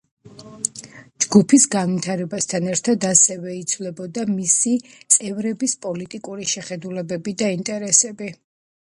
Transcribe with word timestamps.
ჯგუფის 1.25 1.67
განვითარებასთან 1.75 2.71
ერთად 2.77 3.07
ასევე 3.11 3.55
იცვლებოდა 3.59 4.27
მისი 4.33 4.75
წევრების 5.19 5.79
პოლიტიკური 5.87 6.53
შეხედულებები 6.59 7.39
და 7.45 7.57
ინტერესები. 7.61 8.37